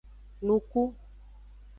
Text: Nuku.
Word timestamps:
Nuku. 0.45 0.83